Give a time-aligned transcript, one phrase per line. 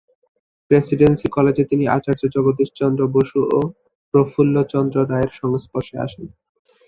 [0.71, 3.59] Presidency কলেজে তিনি আচার্য জগদীশ চন্দ্র বসু ও
[4.13, 6.25] প্রফুল্লচন্দ্র রায়ের সংস্পর্শে আসেন।